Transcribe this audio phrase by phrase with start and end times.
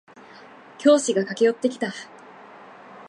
[0.79, 1.93] 教師が駆け寄ってきた。